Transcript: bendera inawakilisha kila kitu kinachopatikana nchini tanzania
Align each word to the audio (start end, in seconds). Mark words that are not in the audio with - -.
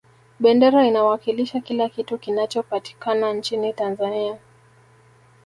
bendera 0.39 0.85
inawakilisha 0.85 1.59
kila 1.59 1.89
kitu 1.89 2.17
kinachopatikana 2.17 3.33
nchini 3.33 3.73
tanzania 3.73 4.37